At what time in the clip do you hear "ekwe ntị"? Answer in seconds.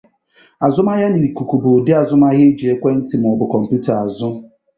2.73-3.15